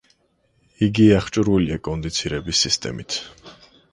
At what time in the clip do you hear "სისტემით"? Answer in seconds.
2.67-3.21